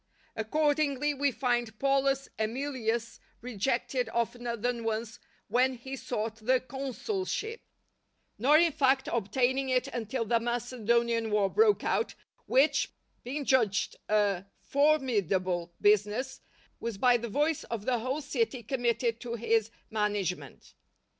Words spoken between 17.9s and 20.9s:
whole city committed to his management.